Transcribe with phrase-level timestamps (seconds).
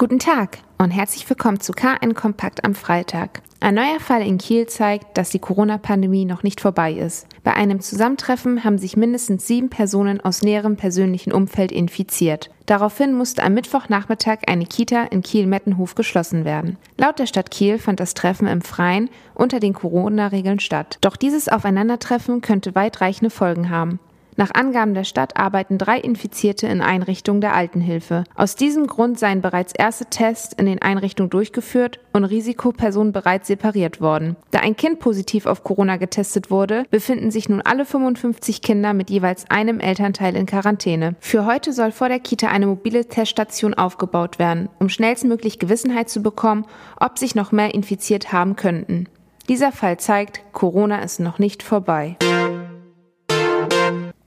[0.00, 3.42] Guten Tag und herzlich willkommen zu KN Kompakt am Freitag.
[3.58, 7.26] Ein neuer Fall in Kiel zeigt, dass die Corona-Pandemie noch nicht vorbei ist.
[7.42, 12.48] Bei einem Zusammentreffen haben sich mindestens sieben Personen aus näherem persönlichen Umfeld infiziert.
[12.66, 16.76] Daraufhin musste am Mittwochnachmittag eine Kita in Kiel-Mettenhof geschlossen werden.
[16.96, 20.98] Laut der Stadt Kiel fand das Treffen im Freien unter den Corona-Regeln statt.
[21.00, 23.98] Doch dieses Aufeinandertreffen könnte weitreichende Folgen haben.
[24.38, 28.22] Nach Angaben der Stadt arbeiten drei Infizierte in Einrichtungen der Altenhilfe.
[28.36, 34.00] Aus diesem Grund seien bereits erste Tests in den Einrichtungen durchgeführt und Risikopersonen bereits separiert
[34.00, 34.36] worden.
[34.52, 39.10] Da ein Kind positiv auf Corona getestet wurde, befinden sich nun alle 55 Kinder mit
[39.10, 41.16] jeweils einem Elternteil in Quarantäne.
[41.18, 46.22] Für heute soll vor der Kita eine mobile Teststation aufgebaut werden, um schnellstmöglich Gewissenheit zu
[46.22, 46.64] bekommen,
[47.00, 49.08] ob sich noch mehr infiziert haben könnten.
[49.48, 52.16] Dieser Fall zeigt, Corona ist noch nicht vorbei.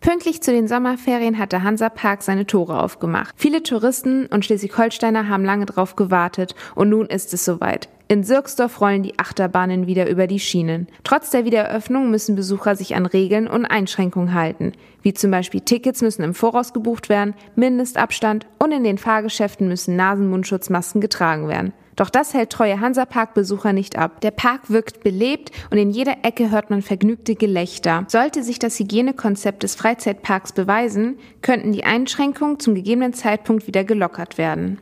[0.00, 3.34] Pünktlich zu den Sommerferien hat der Hansapark seine Tore aufgemacht.
[3.36, 7.90] Viele Touristen und Schleswig-Holsteiner haben lange drauf gewartet und nun ist es soweit.
[8.08, 10.88] In Sirksdorf rollen die Achterbahnen wieder über die Schienen.
[11.04, 16.00] Trotz der Wiedereröffnung müssen Besucher sich an Regeln und Einschränkungen halten, wie zum Beispiel Tickets
[16.00, 21.74] müssen im Voraus gebucht werden, Mindestabstand und in den Fahrgeschäften müssen Nasen-Mundschutzmasken getragen werden.
[22.00, 24.22] Doch das hält treue Hansapark-Besucher nicht ab.
[24.22, 28.06] Der Park wirkt belebt und in jeder Ecke hört man vergnügte Gelächter.
[28.08, 34.38] Sollte sich das Hygienekonzept des Freizeitparks beweisen, könnten die Einschränkungen zum gegebenen Zeitpunkt wieder gelockert
[34.38, 34.78] werden.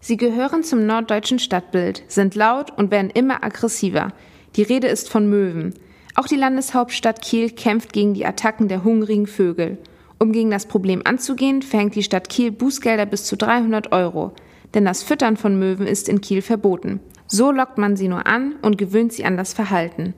[0.00, 4.12] Sie gehören zum norddeutschen Stadtbild, sind laut und werden immer aggressiver.
[4.56, 5.72] Die Rede ist von Möwen.
[6.14, 9.78] Auch die Landeshauptstadt Kiel kämpft gegen die Attacken der hungrigen Vögel.
[10.18, 14.34] Um gegen das Problem anzugehen, verhängt die Stadt Kiel Bußgelder bis zu 300 Euro
[14.74, 17.00] denn das Füttern von Möwen ist in Kiel verboten.
[17.26, 20.14] So lockt man sie nur an und gewöhnt sie an das Verhalten.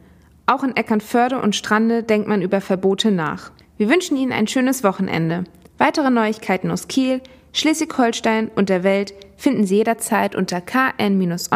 [0.47, 3.53] Auch in Eckernförde und Strande denkt man über Verbote nach.
[3.77, 5.45] Wir wünschen Ihnen ein schönes Wochenende.
[5.79, 7.21] Weitere Neuigkeiten aus Kiel,
[7.53, 11.53] Schleswig-Holstein und der Welt finden Sie jederzeit unter kn-online.de.